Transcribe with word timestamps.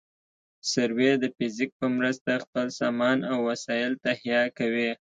سروې 0.71 1.11
د 1.19 1.23
فزیک 1.35 1.71
په 1.79 1.87
مرسته 1.97 2.31
خپل 2.43 2.67
سامان 2.79 3.17
او 3.31 3.37
وسایل 3.49 3.93
تهیه 4.05 4.41
کوي 4.57 4.91